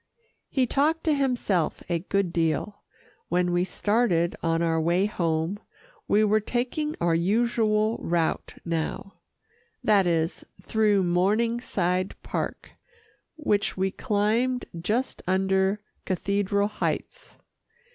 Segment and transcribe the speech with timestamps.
[0.49, 2.81] He talked to himself a good deal,
[3.29, 5.59] when we started on our way home.
[6.07, 9.19] We were taking our usual route now
[9.83, 12.71] that is, through Morningside Park
[13.35, 17.37] which we climbed just under Cathedral Heights.